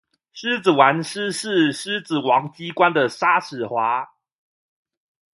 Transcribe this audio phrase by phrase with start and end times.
[0.33, 4.15] 獅子丸師事獅子王機關的紗矢華